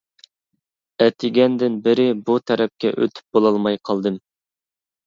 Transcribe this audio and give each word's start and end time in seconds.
ئەتىگەندىن 1.05 1.77
بېرى 1.89 2.09
بۇ 2.31 2.39
تەرەپكە 2.49 2.95
ئۆتۈپ 2.97 3.39
بولالماي 3.39 3.83
قالدىم. 3.93 4.23